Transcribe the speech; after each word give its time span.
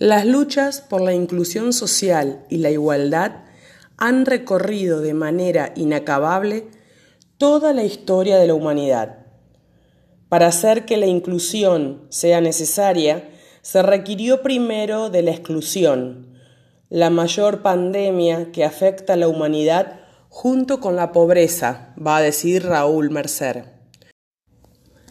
Las 0.00 0.24
luchas 0.24 0.80
por 0.80 1.02
la 1.02 1.12
inclusión 1.12 1.74
social 1.74 2.46
y 2.48 2.56
la 2.56 2.70
igualdad 2.70 3.44
han 3.98 4.24
recorrido 4.24 5.02
de 5.02 5.12
manera 5.12 5.74
inacabable 5.76 6.68
toda 7.36 7.74
la 7.74 7.84
historia 7.84 8.38
de 8.38 8.46
la 8.46 8.54
humanidad. 8.54 9.26
Para 10.30 10.46
hacer 10.46 10.86
que 10.86 10.96
la 10.96 11.04
inclusión 11.04 12.06
sea 12.08 12.40
necesaria, 12.40 13.28
se 13.60 13.82
requirió 13.82 14.40
primero 14.40 15.10
de 15.10 15.20
la 15.20 15.32
exclusión, 15.32 16.34
la 16.88 17.10
mayor 17.10 17.60
pandemia 17.60 18.52
que 18.52 18.64
afecta 18.64 19.12
a 19.12 19.16
la 19.16 19.28
humanidad 19.28 20.00
junto 20.30 20.80
con 20.80 20.96
la 20.96 21.12
pobreza, 21.12 21.94
va 21.98 22.16
a 22.16 22.22
decir 22.22 22.64
Raúl 22.64 23.10
Mercer. 23.10 23.66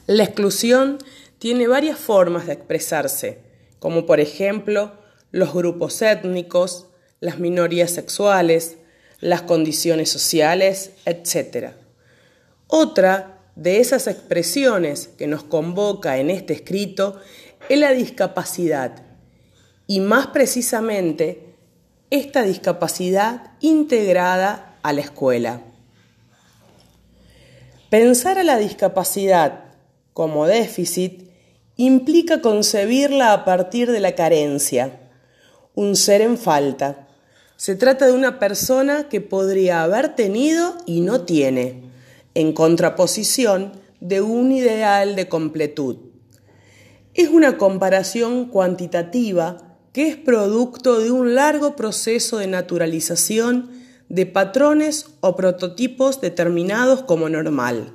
La 0.07 0.23
exclusión 0.23 0.97
tiene 1.37 1.67
varias 1.67 1.99
formas 1.99 2.47
de 2.47 2.53
expresarse 2.53 3.48
como 3.79 4.05
por 4.05 4.19
ejemplo 4.19 4.91
los 5.31 5.53
grupos 5.53 6.01
étnicos, 6.01 6.87
las 7.19 7.39
minorías 7.39 7.91
sexuales, 7.91 8.77
las 9.19 9.41
condiciones 9.41 10.09
sociales, 10.09 10.91
etc. 11.05 11.71
Otra 12.67 13.39
de 13.55 13.79
esas 13.79 14.07
expresiones 14.07 15.09
que 15.17 15.27
nos 15.27 15.43
convoca 15.43 16.17
en 16.17 16.29
este 16.29 16.53
escrito 16.53 17.19
es 17.67 17.77
la 17.77 17.91
discapacidad, 17.91 19.03
y 19.85 19.99
más 19.99 20.27
precisamente 20.27 21.55
esta 22.09 22.43
discapacidad 22.43 23.51
integrada 23.59 24.77
a 24.81 24.93
la 24.93 25.01
escuela. 25.01 25.61
Pensar 27.89 28.37
a 28.37 28.43
la 28.43 28.57
discapacidad 28.57 29.65
como 30.13 30.47
déficit 30.47 31.28
implica 31.79 32.41
concebirla 32.41 33.31
a 33.31 33.45
partir 33.45 33.89
de 33.89 34.01
la 34.01 34.13
carencia, 34.13 34.99
un 35.75 35.95
ser 35.95 36.19
en 36.19 36.37
falta. 36.37 37.07
Se 37.55 37.73
trata 37.73 38.05
de 38.05 38.11
una 38.11 38.37
persona 38.37 39.07
que 39.07 39.21
podría 39.21 39.83
haber 39.83 40.13
tenido 40.13 40.75
y 40.85 40.99
no 40.99 41.21
tiene, 41.21 41.89
en 42.33 42.51
contraposición 42.51 43.71
de 44.01 44.19
un 44.19 44.51
ideal 44.51 45.15
de 45.15 45.29
completud. 45.29 45.95
Es 47.13 47.29
una 47.29 47.57
comparación 47.57 48.49
cuantitativa 48.49 49.77
que 49.93 50.09
es 50.09 50.17
producto 50.17 50.99
de 50.99 51.11
un 51.11 51.33
largo 51.33 51.77
proceso 51.77 52.39
de 52.39 52.47
naturalización 52.47 53.71
de 54.09 54.25
patrones 54.25 55.05
o 55.21 55.37
prototipos 55.37 56.19
determinados 56.19 57.03
como 57.03 57.29
normal. 57.29 57.93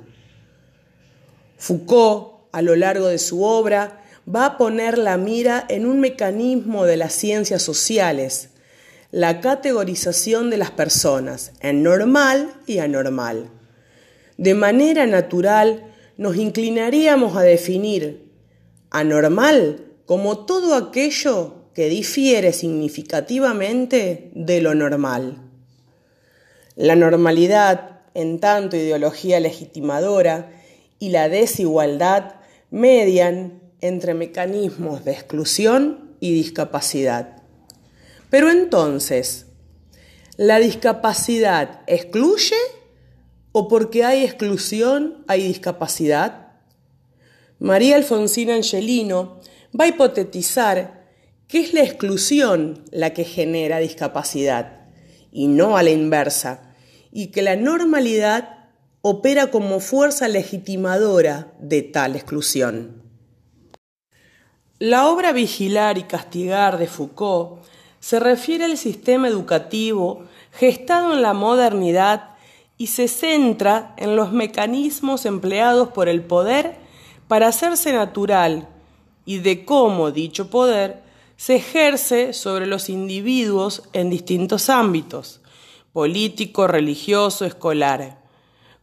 Foucault 1.57 2.34
a 2.55 2.61
lo 2.61 2.77
largo 2.77 3.07
de 3.07 3.17
su 3.17 3.43
obra, 3.43 4.01
va 4.33 4.45
a 4.45 4.57
poner 4.57 4.97
la 4.97 5.17
mira 5.17 5.65
en 5.67 5.85
un 5.85 5.99
mecanismo 5.99 6.85
de 6.85 6.95
las 6.95 7.11
ciencias 7.11 7.61
sociales, 7.61 8.47
la 9.11 9.41
categorización 9.41 10.49
de 10.49 10.55
las 10.55 10.71
personas 10.71 11.51
en 11.59 11.83
normal 11.83 12.53
y 12.65 12.77
anormal. 12.77 13.49
De 14.37 14.53
manera 14.53 15.05
natural, 15.05 15.93
nos 16.15 16.37
inclinaríamos 16.37 17.35
a 17.35 17.41
definir 17.41 18.31
anormal 18.89 19.87
como 20.05 20.45
todo 20.45 20.75
aquello 20.75 21.71
que 21.73 21.89
difiere 21.89 22.53
significativamente 22.53 24.31
de 24.33 24.61
lo 24.61 24.75
normal. 24.75 25.41
La 26.77 26.95
normalidad, 26.95 27.99
en 28.13 28.39
tanto 28.39 28.77
ideología 28.77 29.41
legitimadora, 29.41 30.51
y 30.99 31.09
la 31.09 31.27
desigualdad 31.27 32.35
median 32.75 33.61
entre 33.79 34.13
mecanismos 34.13 35.05
de 35.05 35.13
exclusión 35.13 36.17
y 36.19 36.33
discapacidad. 36.33 37.41
Pero 38.29 38.51
entonces, 38.51 39.45
¿la 40.35 40.59
discapacidad 40.59 41.83
excluye 41.87 42.57
o 43.53 43.69
porque 43.69 44.03
hay 44.03 44.25
exclusión 44.25 45.23
hay 45.29 45.47
discapacidad? 45.47 46.51
María 47.59 47.95
Alfonsina 47.95 48.55
Angelino 48.55 49.39
va 49.79 49.85
a 49.85 49.87
hipotetizar 49.87 51.05
que 51.47 51.61
es 51.61 51.73
la 51.73 51.81
exclusión 51.81 52.83
la 52.91 53.13
que 53.13 53.23
genera 53.23 53.79
discapacidad 53.79 54.81
y 55.31 55.47
no 55.47 55.77
a 55.77 55.83
la 55.83 55.91
inversa, 55.91 56.73
y 57.09 57.27
que 57.27 57.41
la 57.41 57.55
normalidad 57.55 58.54
opera 59.07 59.51
como 59.51 59.81
fuerza 59.81 60.27
legitimadora 60.27 61.53
de 61.59 61.83
tal 61.83 62.15
exclusión. 62.15 63.03
La 64.79 65.07
obra 65.07 65.31
Vigilar 65.31 65.99
y 65.99 66.05
Castigar 66.05 66.79
de 66.79 66.87
Foucault 66.87 67.61
se 67.99 68.19
refiere 68.19 68.65
al 68.65 68.79
sistema 68.79 69.27
educativo 69.27 70.23
gestado 70.53 71.13
en 71.13 71.21
la 71.21 71.35
modernidad 71.35 72.31
y 72.79 72.87
se 72.87 73.07
centra 73.07 73.93
en 73.97 74.15
los 74.15 74.31
mecanismos 74.31 75.27
empleados 75.27 75.89
por 75.89 76.09
el 76.09 76.23
poder 76.23 76.75
para 77.27 77.49
hacerse 77.49 77.93
natural 77.93 78.67
y 79.23 79.37
de 79.37 79.65
cómo 79.65 80.09
dicho 80.09 80.49
poder 80.49 81.03
se 81.37 81.57
ejerce 81.57 82.33
sobre 82.33 82.65
los 82.65 82.89
individuos 82.89 83.83
en 83.93 84.09
distintos 84.09 84.67
ámbitos, 84.67 85.41
político, 85.93 86.65
religioso, 86.65 87.45
escolar 87.45 88.24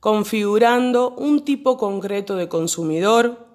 configurando 0.02 1.10
un 1.10 1.44
tipo 1.44 1.76
concreto 1.76 2.34
de 2.34 2.48
consumidor, 2.48 3.46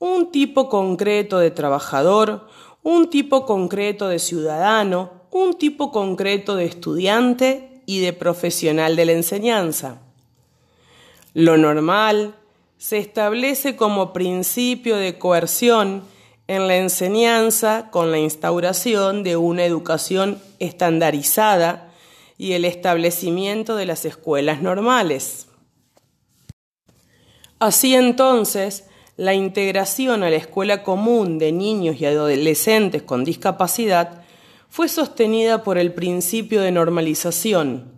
un 0.00 0.32
tipo 0.32 0.68
concreto 0.68 1.38
de 1.38 1.52
trabajador, 1.52 2.48
un 2.82 3.08
tipo 3.10 3.46
concreto 3.46 4.08
de 4.08 4.18
ciudadano, 4.18 5.12
un 5.30 5.54
tipo 5.54 5.92
concreto 5.92 6.56
de 6.56 6.64
estudiante 6.64 7.80
y 7.86 8.00
de 8.00 8.12
profesional 8.12 8.96
de 8.96 9.04
la 9.04 9.12
enseñanza. 9.12 10.02
Lo 11.32 11.56
normal 11.58 12.34
se 12.76 12.98
establece 12.98 13.76
como 13.76 14.12
principio 14.12 14.96
de 14.96 15.16
coerción 15.16 16.02
en 16.48 16.66
la 16.66 16.76
enseñanza 16.76 17.88
con 17.92 18.10
la 18.10 18.18
instauración 18.18 19.22
de 19.22 19.36
una 19.36 19.64
educación 19.64 20.42
estandarizada 20.58 21.92
y 22.36 22.54
el 22.54 22.64
establecimiento 22.64 23.76
de 23.76 23.86
las 23.86 24.04
escuelas 24.04 24.60
normales. 24.60 25.46
Así 27.58 27.94
entonces, 27.94 28.84
la 29.16 29.34
integración 29.34 30.22
a 30.22 30.30
la 30.30 30.36
escuela 30.36 30.82
común 30.82 31.38
de 31.38 31.52
niños 31.52 32.00
y 32.00 32.06
adolescentes 32.06 33.02
con 33.02 33.24
discapacidad 33.24 34.22
fue 34.68 34.88
sostenida 34.88 35.62
por 35.62 35.78
el 35.78 35.92
principio 35.92 36.60
de 36.60 36.72
normalización. 36.72 37.92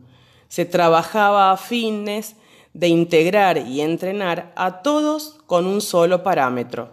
Se 0.49 0.67
trabajaba 0.67 1.51
a 1.51 1.57
fines 1.57 2.37
de 2.75 2.89
integrar 2.89 3.57
y 3.57 3.81
entrenar 3.81 4.53
a 4.57 4.83
todos 4.83 5.39
con 5.47 5.67
un 5.67 5.81
solo 5.81 6.23
parámetro. 6.23 6.91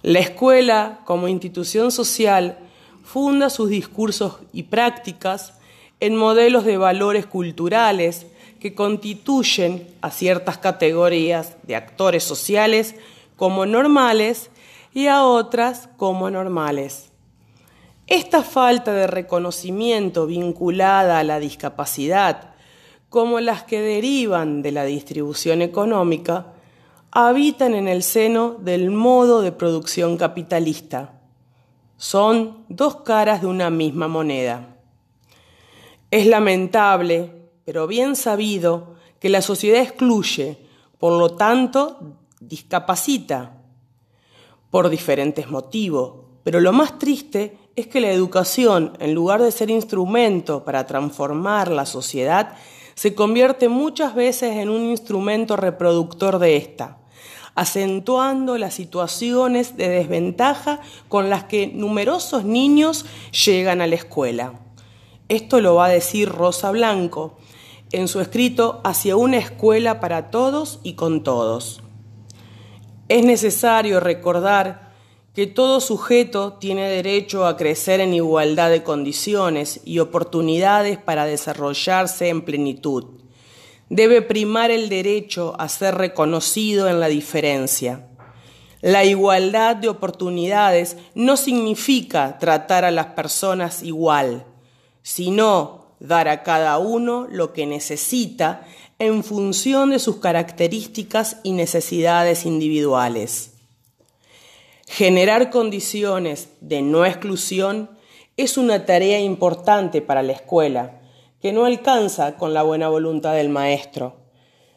La 0.00 0.20
escuela, 0.20 1.00
como 1.04 1.28
institución 1.28 1.90
social, 1.92 2.58
funda 3.04 3.50
sus 3.50 3.68
discursos 3.68 4.36
y 4.52 4.64
prácticas 4.64 5.54
en 6.00 6.16
modelos 6.16 6.64
de 6.64 6.78
valores 6.78 7.26
culturales 7.26 8.26
que 8.64 8.74
constituyen 8.74 9.86
a 10.00 10.10
ciertas 10.10 10.56
categorías 10.56 11.58
de 11.64 11.76
actores 11.76 12.24
sociales 12.24 12.94
como 13.36 13.66
normales 13.66 14.48
y 14.94 15.08
a 15.08 15.22
otras 15.22 15.90
como 15.98 16.30
normales. 16.30 17.10
Esta 18.06 18.42
falta 18.42 18.94
de 18.94 19.06
reconocimiento 19.06 20.26
vinculada 20.26 21.18
a 21.18 21.24
la 21.24 21.40
discapacidad, 21.40 22.54
como 23.10 23.38
las 23.38 23.64
que 23.64 23.82
derivan 23.82 24.62
de 24.62 24.72
la 24.72 24.84
distribución 24.84 25.60
económica, 25.60 26.54
habitan 27.10 27.74
en 27.74 27.86
el 27.86 28.02
seno 28.02 28.56
del 28.58 28.90
modo 28.90 29.42
de 29.42 29.52
producción 29.52 30.16
capitalista. 30.16 31.12
Son 31.98 32.64
dos 32.70 33.02
caras 33.02 33.42
de 33.42 33.46
una 33.46 33.68
misma 33.68 34.08
moneda. 34.08 34.68
Es 36.10 36.26
lamentable 36.26 37.43
pero 37.64 37.86
bien 37.86 38.16
sabido 38.16 38.94
que 39.20 39.28
la 39.28 39.42
sociedad 39.42 39.80
excluye, 39.80 40.58
por 40.98 41.18
lo 41.18 41.30
tanto, 41.30 42.18
discapacita, 42.40 43.58
por 44.70 44.88
diferentes 44.88 45.50
motivos. 45.50 46.24
Pero 46.42 46.60
lo 46.60 46.72
más 46.72 46.98
triste 46.98 47.58
es 47.76 47.86
que 47.86 48.00
la 48.00 48.10
educación, 48.10 48.92
en 49.00 49.14
lugar 49.14 49.42
de 49.42 49.50
ser 49.50 49.70
instrumento 49.70 50.64
para 50.64 50.86
transformar 50.86 51.70
la 51.70 51.86
sociedad, 51.86 52.56
se 52.94 53.14
convierte 53.14 53.68
muchas 53.68 54.14
veces 54.14 54.56
en 54.56 54.68
un 54.68 54.82
instrumento 54.84 55.56
reproductor 55.56 56.38
de 56.38 56.56
esta, 56.56 56.98
acentuando 57.54 58.58
las 58.58 58.74
situaciones 58.74 59.76
de 59.76 59.88
desventaja 59.88 60.80
con 61.08 61.30
las 61.30 61.44
que 61.44 61.66
numerosos 61.68 62.44
niños 62.44 63.06
llegan 63.44 63.80
a 63.80 63.86
la 63.86 63.96
escuela. 63.96 64.60
Esto 65.28 65.60
lo 65.60 65.76
va 65.76 65.86
a 65.86 65.90
decir 65.90 66.28
Rosa 66.28 66.70
Blanco, 66.70 67.38
en 67.94 68.08
su 68.08 68.20
escrito 68.20 68.80
Hacia 68.84 69.16
una 69.16 69.38
escuela 69.38 70.00
para 70.00 70.30
todos 70.30 70.80
y 70.82 70.94
con 70.94 71.22
todos. 71.22 71.82
Es 73.08 73.24
necesario 73.24 74.00
recordar 74.00 74.92
que 75.34 75.46
todo 75.46 75.80
sujeto 75.80 76.54
tiene 76.54 76.88
derecho 76.88 77.46
a 77.46 77.56
crecer 77.56 78.00
en 78.00 78.14
igualdad 78.14 78.70
de 78.70 78.82
condiciones 78.82 79.80
y 79.84 79.98
oportunidades 79.98 80.96
para 80.96 81.26
desarrollarse 81.26 82.28
en 82.28 82.42
plenitud. 82.42 83.20
Debe 83.88 84.22
primar 84.22 84.70
el 84.70 84.88
derecho 84.88 85.54
a 85.58 85.68
ser 85.68 85.96
reconocido 85.96 86.88
en 86.88 87.00
la 87.00 87.08
diferencia. 87.08 88.08
La 88.80 89.04
igualdad 89.04 89.76
de 89.76 89.88
oportunidades 89.88 90.96
no 91.14 91.36
significa 91.36 92.38
tratar 92.38 92.84
a 92.84 92.90
las 92.90 93.06
personas 93.06 93.82
igual, 93.82 94.46
sino 95.02 95.83
dar 96.04 96.28
a 96.28 96.42
cada 96.42 96.78
uno 96.78 97.26
lo 97.30 97.52
que 97.52 97.66
necesita 97.66 98.66
en 98.98 99.24
función 99.24 99.90
de 99.90 99.98
sus 99.98 100.16
características 100.16 101.38
y 101.42 101.52
necesidades 101.52 102.44
individuales. 102.44 103.54
Generar 104.86 105.50
condiciones 105.50 106.50
de 106.60 106.82
no 106.82 107.06
exclusión 107.06 107.90
es 108.36 108.58
una 108.58 108.84
tarea 108.84 109.20
importante 109.20 110.02
para 110.02 110.22
la 110.22 110.32
escuela, 110.32 111.00
que 111.40 111.52
no 111.52 111.64
alcanza 111.64 112.36
con 112.36 112.52
la 112.52 112.62
buena 112.62 112.88
voluntad 112.88 113.34
del 113.34 113.48
maestro. 113.48 114.16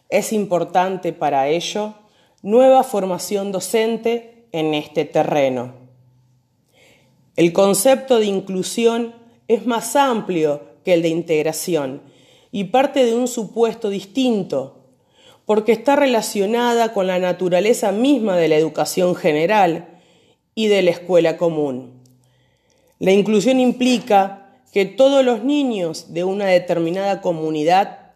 Es 0.09 0.31
importante 0.31 1.11
para 1.11 1.49
ello 1.49 1.93
nueva 2.41 2.83
formación 2.83 3.51
docente 3.51 4.47
en 4.53 4.73
este 4.73 5.03
terreno. 5.03 5.73
El 7.35 7.51
concepto 7.51 8.19
de 8.19 8.25
inclusión 8.25 9.13
es 9.49 9.65
más 9.65 9.95
amplio 9.95 10.76
el 10.93 11.01
de 11.01 11.09
integración 11.09 12.01
y 12.51 12.65
parte 12.65 13.05
de 13.05 13.15
un 13.15 13.27
supuesto 13.27 13.89
distinto, 13.89 14.83
porque 15.45 15.71
está 15.71 15.95
relacionada 15.95 16.93
con 16.93 17.07
la 17.07 17.19
naturaleza 17.19 17.91
misma 17.91 18.37
de 18.37 18.47
la 18.47 18.55
educación 18.55 19.15
general 19.15 19.99
y 20.55 20.67
de 20.67 20.81
la 20.81 20.91
escuela 20.91 21.37
común. 21.37 22.01
La 22.99 23.11
inclusión 23.11 23.59
implica 23.59 24.61
que 24.73 24.85
todos 24.85 25.23
los 25.23 25.43
niños 25.43 26.13
de 26.13 26.23
una 26.23 26.45
determinada 26.45 27.21
comunidad 27.21 28.07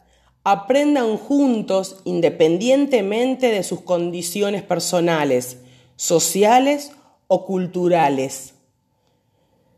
aprendan 0.44 1.18
juntos 1.18 2.02
independientemente 2.04 3.52
de 3.52 3.64
sus 3.64 3.82
condiciones 3.82 4.64
personales, 4.64 5.60
sociales 5.96 6.92
o 7.28 7.46
culturales. 7.46 8.56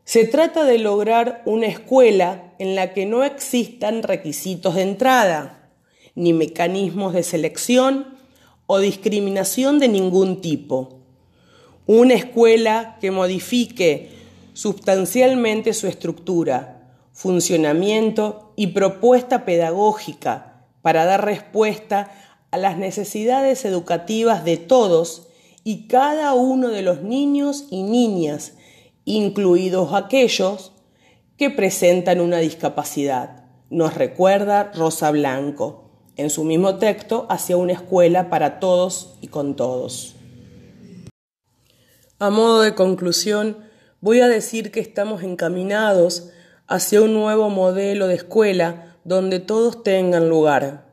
Se 0.05 0.25
trata 0.25 0.63
de 0.63 0.79
lograr 0.79 1.41
una 1.45 1.67
escuela 1.67 2.52
en 2.63 2.75
la 2.75 2.93
que 2.93 3.05
no 3.05 3.25
existan 3.25 4.03
requisitos 4.03 4.75
de 4.75 4.83
entrada, 4.83 5.69
ni 6.15 6.31
mecanismos 6.31 7.11
de 7.11 7.23
selección 7.23 8.15
o 8.67 8.79
discriminación 8.79 9.79
de 9.79 9.89
ningún 9.89 10.39
tipo. 10.39 11.01
Una 11.85 12.13
escuela 12.13 12.97
que 13.01 13.11
modifique 13.11 14.11
sustancialmente 14.53 15.73
su 15.73 15.87
estructura, 15.87 16.95
funcionamiento 17.11 18.53
y 18.55 18.67
propuesta 18.67 19.43
pedagógica 19.43 20.65
para 20.81 21.03
dar 21.03 21.25
respuesta 21.25 22.11
a 22.51 22.57
las 22.57 22.77
necesidades 22.77 23.65
educativas 23.65 24.45
de 24.45 24.55
todos 24.55 25.27
y 25.65 25.87
cada 25.87 26.33
uno 26.33 26.69
de 26.69 26.81
los 26.81 27.01
niños 27.01 27.65
y 27.71 27.83
niñas, 27.83 28.53
incluidos 29.03 29.93
aquellos 29.93 30.72
que 31.37 31.49
presentan 31.49 32.21
una 32.21 32.37
discapacidad. 32.37 33.45
Nos 33.69 33.95
recuerda 33.95 34.71
Rosa 34.75 35.11
Blanco 35.11 35.89
en 36.15 36.29
su 36.29 36.43
mismo 36.43 36.77
texto 36.77 37.25
hacia 37.29 37.57
una 37.57 37.73
escuela 37.73 38.29
para 38.29 38.59
todos 38.59 39.15
y 39.21 39.27
con 39.27 39.55
todos. 39.55 40.15
A 42.19 42.29
modo 42.29 42.61
de 42.61 42.75
conclusión, 42.75 43.57
voy 43.99 44.21
a 44.21 44.27
decir 44.27 44.71
que 44.71 44.79
estamos 44.79 45.23
encaminados 45.23 46.29
hacia 46.67 47.01
un 47.01 47.13
nuevo 47.13 47.49
modelo 47.49 48.07
de 48.07 48.15
escuela 48.15 48.95
donde 49.03 49.39
todos 49.39 49.83
tengan 49.83 50.29
lugar. 50.29 50.85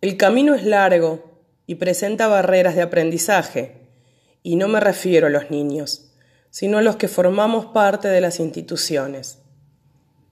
El 0.00 0.16
camino 0.16 0.54
es 0.54 0.64
largo 0.64 1.40
y 1.66 1.76
presenta 1.76 2.28
barreras 2.28 2.76
de 2.76 2.82
aprendizaje, 2.82 3.88
y 4.42 4.56
no 4.56 4.68
me 4.68 4.78
refiero 4.78 5.26
a 5.26 5.30
los 5.30 5.50
niños, 5.50 6.12
sino 6.50 6.78
a 6.78 6.82
los 6.82 6.96
que 6.96 7.08
formamos 7.08 7.66
parte 7.66 8.06
de 8.08 8.20
las 8.20 8.38
instituciones. 8.38 9.38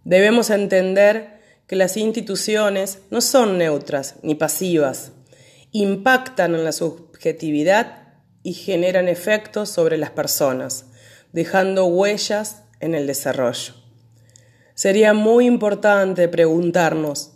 Debemos 0.04 0.50
entender 0.50 1.40
que 1.66 1.76
las 1.76 1.96
instituciones 1.96 3.00
no 3.10 3.20
son 3.20 3.56
neutras 3.58 4.16
ni 4.22 4.34
pasivas, 4.34 5.12
impactan 5.72 6.54
en 6.54 6.64
la 6.64 6.72
subjetividad 6.72 8.14
y 8.42 8.52
generan 8.52 9.08
efectos 9.08 9.70
sobre 9.70 9.96
las 9.96 10.10
personas, 10.10 10.86
dejando 11.32 11.86
huellas 11.86 12.64
en 12.80 12.94
el 12.94 13.06
desarrollo. 13.06 13.74
Sería 14.74 15.14
muy 15.14 15.46
importante 15.46 16.28
preguntarnos, 16.28 17.32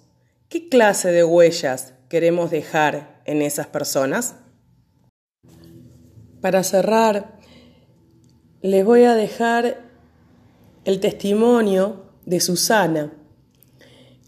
¿qué 0.49 0.69
clase 0.69 1.11
de 1.11 1.25
huellas 1.25 1.95
queremos 2.11 2.51
dejar 2.51 3.23
en 3.25 3.41
esas 3.41 3.67
personas? 3.69 4.35
Para 6.43 6.63
cerrar, 6.63 7.39
les 8.61 8.85
voy 8.85 9.05
a 9.05 9.15
dejar 9.15 9.89
el 10.85 11.01
testimonio 11.01 12.08
de 12.29 12.41
Susana. 12.41 13.11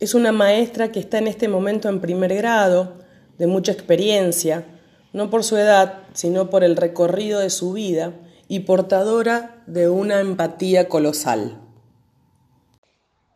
Es 0.00 0.14
una 0.14 0.32
maestra 0.32 0.90
que 0.90 1.00
está 1.00 1.18
en 1.18 1.26
este 1.26 1.48
momento 1.48 1.90
en 1.90 2.00
primer 2.00 2.34
grado, 2.34 2.96
de 3.36 3.46
mucha 3.46 3.72
experiencia, 3.72 4.66
no 5.12 5.28
por 5.28 5.44
su 5.44 5.58
edad, 5.58 6.04
sino 6.14 6.48
por 6.48 6.64
el 6.64 6.76
recorrido 6.76 7.40
de 7.40 7.50
su 7.50 7.74
vida 7.74 8.14
y 8.48 8.60
portadora 8.60 9.62
de 9.66 9.90
una 9.90 10.20
empatía 10.20 10.88
colosal. 10.88 11.60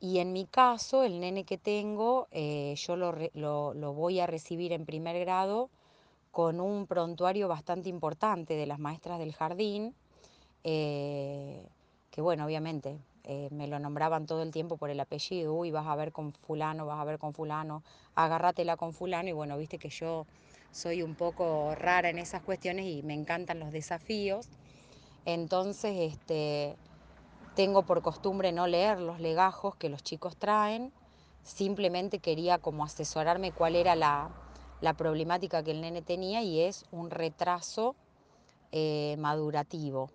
Y 0.00 0.19
en 0.19 0.32
mi 0.32 0.46
caso, 0.46 1.02
el 1.02 1.20
nene 1.20 1.44
que 1.44 1.58
tengo, 1.58 2.28
eh, 2.31 2.75
yo 2.78 2.96
lo, 2.96 3.14
lo, 3.34 3.93
voy 3.93 4.20
a 4.20 4.26
recibir 4.26 4.72
en 4.72 4.87
primer 4.87 5.19
grado 5.20 5.69
con 6.31 6.58
un 6.58 6.87
prontuario 6.87 7.49
bastante 7.49 7.90
importante 7.90 8.55
de 8.55 8.66
las 8.66 8.78
maestras 8.78 9.19
del 9.19 9.34
jardín, 9.34 9.94
eh, 10.62 11.66
que 12.11 12.22
bueno, 12.22 12.46
obviamente 12.46 12.96
eh, 13.25 13.49
me 13.50 13.67
lo 13.67 13.79
nombraban 13.79 14.26
todo 14.26 14.43
el 14.43 14.50
tiempo 14.50 14.76
por 14.76 14.91
el 14.91 15.00
apellido, 15.00 15.55
uy, 15.55 15.71
vas 15.71 15.87
a 15.87 15.97
ver 15.97 16.12
con 16.12 16.32
fulano, 16.32 16.87
vas 16.87 17.00
a 17.00 17.05
ver 17.05 17.19
con 17.19 17.32
fulano, 17.32 17.82
agárratela 18.15 18.76
con 18.76 18.93
fulano, 18.93 19.29
y 19.29 19.32
bueno, 19.32 19.56
viste 19.56 19.79
que 19.79 19.88
yo 19.88 20.26
soy 20.71 21.03
un 21.03 21.15
poco 21.15 21.75
rara 21.75 22.11
en 22.11 22.19
esas 22.19 22.43
cuestiones 22.43 22.87
y 22.87 23.03
me 23.03 23.15
encantan 23.15 23.61
los 23.61 23.71
desafíos. 23.71 24.49
Entonces, 25.25 26.12
este, 26.12 26.76
tengo 27.55 27.85
por 27.85 28.03
costumbre 28.03 28.53
no 28.53 28.66
leer 28.66 29.00
los 29.00 29.21
legajos 29.21 29.76
que 29.76 29.88
los 29.88 30.02
chicos 30.02 30.37
traen, 30.37 30.93
simplemente 31.45 32.19
quería 32.19 32.59
como 32.59 32.85
asesorarme 32.85 33.52
cuál 33.52 33.76
era 33.76 33.95
la, 33.95 34.31
problemática 34.99 35.62
que 35.62 35.71
el 35.71 35.81
nene 35.81 36.02
tenía 36.02 36.43
y 36.43 36.61
es 36.61 36.85
un 36.90 37.11
retraso 37.11 37.95
eh, 38.71 39.16
madurativo. 39.19 40.11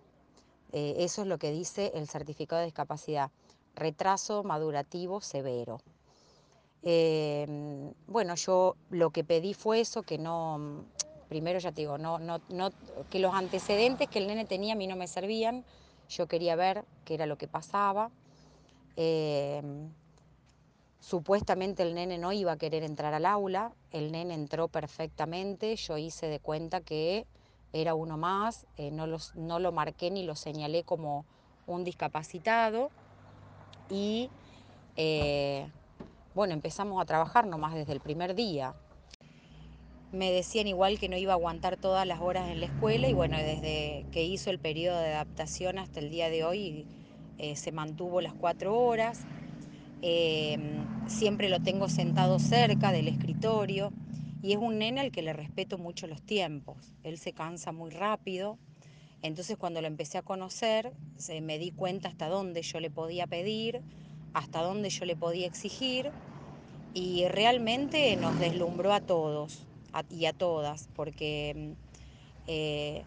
Eh, 0.72 0.94
eso 0.98 1.22
es 1.22 1.28
lo 1.28 1.38
que 1.38 1.50
dice 1.50 1.92
el 1.94 2.08
certificado 2.08 2.60
de 2.60 2.66
discapacidad, 2.66 3.30
retraso 3.74 4.44
madurativo 4.44 5.20
severo. 5.20 5.80
Em, 6.82 7.92
bueno, 8.06 8.34
yo 8.36 8.76
lo 8.90 9.10
que 9.10 9.24
pedí 9.24 9.52
fue 9.52 9.80
eso, 9.80 10.02
que 10.02 10.16
no, 10.18 10.84
primero 11.28 11.58
ya 11.58 11.72
te 11.72 11.82
digo, 11.82 11.98
no, 11.98 12.18
no, 12.18 12.40
no, 12.48 12.70
que 13.10 13.18
los 13.18 13.34
antecedentes 13.34 14.08
que 14.08 14.18
el 14.18 14.26
nene 14.26 14.44
tenía 14.44 14.72
a 14.74 14.76
mí 14.76 14.86
no 14.86 14.96
me 14.96 15.06
servían, 15.06 15.64
yo 16.08 16.26
quería 16.26 16.56
ver 16.56 16.84
qué 17.04 17.14
era 17.14 17.26
lo 17.26 17.36
que 17.36 17.48
pasaba. 17.48 18.10
Em, 18.96 19.90
supuestamente 21.00 21.82
el 21.82 21.94
nene 21.94 22.18
no 22.18 22.32
iba 22.32 22.52
a 22.52 22.56
querer 22.56 22.82
entrar 22.82 23.12
al 23.14 23.26
aula, 23.26 23.72
el 23.90 24.12
nene 24.12 24.34
entró 24.34 24.68
perfectamente, 24.68 25.76
yo 25.76 25.98
hice 25.98 26.26
de 26.28 26.40
cuenta 26.40 26.80
que 26.80 27.26
era 27.72 27.94
uno 27.94 28.16
más, 28.16 28.66
eh, 28.76 28.90
no, 28.90 29.06
no 29.34 29.58
lo 29.58 29.72
marqué 29.72 30.10
ni 30.10 30.24
lo 30.24 30.34
señalé 30.34 30.82
como 30.84 31.24
un 31.66 31.84
discapacitado 31.84 32.90
y 33.88 34.30
eh, 34.96 35.66
bueno, 36.34 36.54
empezamos 36.54 37.00
a 37.00 37.04
trabajar 37.04 37.46
nomás 37.46 37.74
desde 37.74 37.92
el 37.92 38.00
primer 38.00 38.34
día. 38.34 38.74
Me 40.12 40.32
decían 40.32 40.66
igual 40.66 40.98
que 40.98 41.08
no 41.08 41.16
iba 41.16 41.32
a 41.32 41.36
aguantar 41.36 41.76
todas 41.76 42.06
las 42.06 42.20
horas 42.20 42.48
en 42.48 42.60
la 42.60 42.66
escuela 42.66 43.08
y 43.08 43.12
bueno, 43.12 43.36
desde 43.36 44.04
que 44.10 44.24
hizo 44.24 44.50
el 44.50 44.58
periodo 44.58 44.98
de 44.98 45.14
adaptación 45.14 45.78
hasta 45.78 46.00
el 46.00 46.10
día 46.10 46.28
de 46.30 46.44
hoy 46.44 46.86
eh, 47.38 47.54
se 47.56 47.72
mantuvo 47.72 48.20
las 48.20 48.34
cuatro 48.34 48.76
horas. 48.76 49.26
Em, 50.02 50.86
siempre 51.06 51.48
lo 51.48 51.60
tengo 51.60 51.88
sentado 51.88 52.38
cerca 52.38 52.90
del 52.90 53.08
escritorio 53.08 53.92
y 54.42 54.52
es 54.52 54.58
un 54.58 54.78
nene 54.78 55.00
al 55.00 55.12
que 55.12 55.22
le 55.22 55.32
respeto 55.32 55.78
mucho 55.78 56.06
los 56.06 56.22
tiempos. 56.22 56.76
Él 57.02 57.18
se 57.18 57.32
cansa 57.32 57.72
muy 57.72 57.90
rápido. 57.90 58.58
Entonces 59.22 59.56
cuando 59.56 59.80
lo 59.80 59.86
empecé 59.86 60.18
a 60.18 60.22
conocer, 60.22 60.92
se, 61.16 61.40
me 61.40 61.58
di 61.58 61.72
cuenta 61.72 62.08
hasta 62.08 62.28
dónde 62.28 62.62
yo 62.62 62.80
le 62.80 62.90
podía 62.90 63.26
pedir, 63.26 63.82
hasta 64.32 64.62
dónde 64.62 64.88
yo 64.88 65.04
le 65.04 65.16
podía 65.16 65.46
exigir 65.46 66.10
y 66.94 67.26
realmente 67.28 68.16
nos 68.16 68.38
deslumbró 68.38 68.92
a 68.92 69.00
todos 69.00 69.66
y 70.08 70.24
a 70.24 70.32
todas, 70.32 70.88
porque 70.94 71.74
eh, 72.46 73.04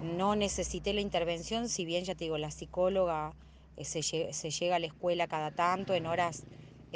no 0.00 0.36
necesité 0.36 0.92
la 0.92 1.00
intervención, 1.00 1.68
si 1.68 1.84
bien 1.84 2.04
ya 2.04 2.14
te 2.14 2.24
digo, 2.24 2.38
la 2.38 2.50
psicóloga 2.50 3.32
eh, 3.76 3.84
se, 3.84 4.50
llega 4.50 4.76
a 4.76 4.78
la 4.78 4.86
escuela 4.86 5.26
cada 5.26 5.50
tanto 5.50 5.94
en 5.94 6.06
horas 6.06 6.44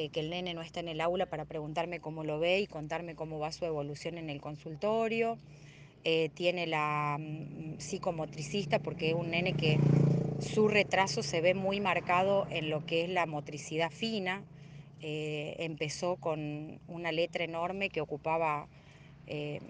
que 0.09 0.21
el 0.21 0.31
nene 0.31 0.55
no 0.55 0.63
está 0.63 0.81
en 0.81 0.89
el 0.89 1.01
aula 1.01 1.27
para 1.27 1.45
preguntarme 1.45 2.01
cómo 2.01 2.25
lo 2.25 2.39
ve 2.41 2.61
y 2.61 2.67
contarme 2.67 3.15
cómo 3.15 3.39
va 3.39 3.53
su 3.53 3.67
evolución 3.67 4.17
en 4.17 4.31
el 4.31 4.41
consultorio. 4.41 5.39
Eh, 6.03 6.31
tiene 6.33 6.67
la 6.67 7.19
mm, 7.21 7.79
psicomotricista 7.79 8.79
porque 8.79 9.11
es 9.11 9.15
un 9.15 9.31
nene 9.31 9.53
que 9.53 9.79
su 10.41 10.67
retraso 10.69 11.23
se 11.23 11.43
ve 11.43 11.53
muy 11.53 11.81
marcado 11.81 12.47
en 12.49 12.71
lo 12.71 12.87
que 12.87 13.05
es 13.05 13.11
la 13.11 13.27
motricidad 13.27 13.91
fina. 13.91 14.43
Eh, 15.03 15.57
empezó 15.59 16.17
con 16.17 16.81
una 16.89 17.13
letra 17.13 17.45
enorme 17.45 17.91
que 17.91 18.01
ocupaba 18.01 18.67
eh, 19.27 19.61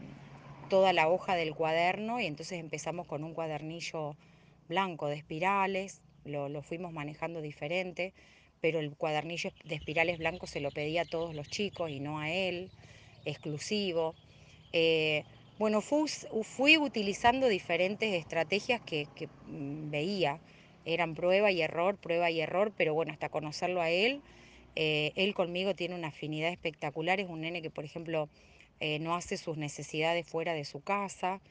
toda 0.68 0.92
la 0.92 1.08
hoja 1.08 1.34
del 1.34 1.54
cuaderno 1.54 2.20
y 2.20 2.26
entonces 2.26 2.60
empezamos 2.60 3.08
con 3.08 3.24
un 3.24 3.34
cuadernillo 3.34 4.16
blanco 4.68 5.08
de 5.08 5.16
espirales, 5.16 6.00
lo 6.24 6.62
fuimos 6.62 6.92
manejando 6.92 7.40
diferente, 7.40 8.14
pero 8.60 8.80
el 8.80 8.96
cuadernillo 8.96 9.50
de 9.64 9.76
espirales 9.76 10.18
blancos 10.18 10.50
se 10.50 10.60
lo 10.60 10.72
pedía 10.72 11.02
a 11.02 11.06
todos 11.06 11.34
los 11.34 11.48
chicos 11.48 11.90
y 11.90 12.00
no 12.00 12.18
a 12.20 12.30
él, 12.30 12.72
exclusivo. 13.24 14.16
Eh, 14.72 15.24
bueno, 15.58 15.80
fui, 15.82 16.78
utilizando 16.78 17.48
diferentes 17.48 18.14
estrategias 18.14 18.80
que, 18.82 19.08
mm, 19.44 19.90
veía. 19.90 20.42
Eran 20.84 21.14
prueba 21.14 21.50
y 21.52 21.60
error, 21.62 21.98
prueba 21.98 22.30
y 22.30 22.40
error, 22.40 22.72
pero 22.76 22.94
bueno, 22.94 23.12
hasta 23.12 23.28
conocerlo 23.30 23.82
a 23.82 23.90
él. 23.90 24.24
Eh, 24.76 25.12
él 25.16 25.34
conmigo 25.34 25.74
tiene 25.74 25.94
una 25.94 26.08
afinidad 26.08 26.50
espectacular. 26.52 27.20
Es 27.20 27.28
un 27.28 27.42
nene 27.42 27.62
que, 27.62 27.70
por 27.70 27.84
ejemplo, 27.84 28.30
eh, 28.80 28.98
no 29.00 29.14
hace 29.16 29.36
sus 29.38 29.56
necesidades 29.58 30.26
fuera 30.28 30.54
de 30.54 30.64
su 30.64 30.82
casa. 30.82 31.42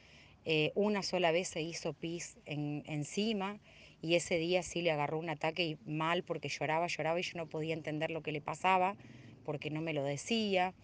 Una 0.74 1.02
sola 1.02 1.32
vez 1.32 1.48
se 1.48 1.62
hizo 1.62 1.94
pis 1.94 2.38
en, 2.46 2.82
encima 2.86 3.60
y 4.02 4.14
ese 4.14 4.38
día 4.38 4.62
sí 4.62 4.82
le 4.82 4.90
agarró 4.90 5.18
un 5.18 5.28
ataque 5.28 5.76
mal 5.84 6.22
porque 6.22 6.48
lloraba, 6.48 6.86
lloraba 6.86 7.20
y 7.20 7.22
yo 7.22 7.32
no 7.36 7.46
podía 7.46 7.74
entender 7.74 8.10
lo 8.10 8.22
que 8.22 8.32
le 8.32 8.40
pasaba 8.40 8.96
porque 9.44 9.70
no 9.70 9.80
me 9.80 9.92
lo 9.92 10.04
decía 10.04 10.74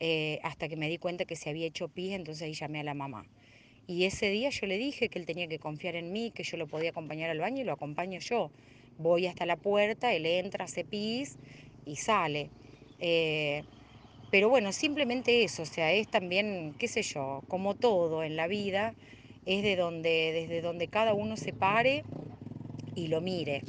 eh, 0.00 0.40
hasta 0.42 0.68
que 0.68 0.76
me 0.76 0.88
di 0.88 0.98
cuenta 0.98 1.24
que 1.24 1.36
se 1.36 1.50
había 1.50 1.66
hecho 1.66 1.88
pis, 1.88 2.12
entonces 2.12 2.42
ahí 2.42 2.52
llamé 2.52 2.80
a 2.80 2.84
la 2.84 2.94
mamá. 2.94 3.24
Y 3.86 4.04
ese 4.04 4.30
día 4.30 4.50
yo 4.50 4.66
le 4.66 4.78
dije 4.78 5.08
que 5.08 5.18
él 5.18 5.26
tenía 5.26 5.46
que 5.48 5.58
confiar 5.58 5.94
en 5.94 6.12
mí, 6.12 6.32
que 6.34 6.42
yo 6.42 6.56
lo 6.56 6.66
podía 6.66 6.90
acompañar 6.90 7.30
al 7.30 7.38
baño 7.38 7.62
y 7.62 7.64
lo 7.64 7.72
acompaño 7.72 8.18
yo. 8.20 8.50
Voy 8.98 9.26
hasta 9.26 9.46
la 9.46 9.56
puerta, 9.56 10.12
él 10.12 10.26
entra, 10.26 10.64
hace 10.64 10.84
pis 10.84 11.38
y 11.84 11.96
sale. 11.96 12.50
Eh, 12.98 13.62
pero 14.30 14.48
bueno, 14.48 14.72
simplemente 14.72 15.44
eso, 15.44 15.62
o 15.62 15.66
sea, 15.66 15.92
es 15.92 16.08
también, 16.08 16.74
qué 16.78 16.88
sé 16.88 17.02
yo, 17.02 17.44
como 17.48 17.74
todo 17.74 18.24
en 18.24 18.36
la 18.36 18.48
vida, 18.48 18.94
es 19.46 19.62
de 19.62 19.76
donde, 19.76 20.32
desde 20.32 20.62
donde 20.62 20.88
cada 20.88 21.14
uno 21.14 21.36
se 21.36 21.52
pare 21.52 22.02
y 22.96 23.06
lo 23.08 23.20
mire. 23.20 23.64